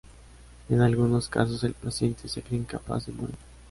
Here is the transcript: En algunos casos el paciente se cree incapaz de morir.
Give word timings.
En 0.69 0.81
algunos 0.81 1.29
casos 1.29 1.63
el 1.63 1.75
paciente 1.75 2.27
se 2.27 2.41
cree 2.41 2.57
incapaz 2.61 3.05
de 3.05 3.13
morir. 3.13 3.35